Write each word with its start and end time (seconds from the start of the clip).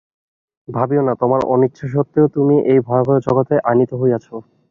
ভাবিও 0.67 1.01
না, 1.07 1.13
তোমার 1.21 1.41
অনিচ্ছাসত্ত্বেও 1.53 2.27
তুমি 2.35 2.55
এই 2.71 2.79
ভয়াবহ 2.87 3.15
জগতে 3.27 3.55
আনীত 3.71 3.91
হইয়াছ। 4.01 4.25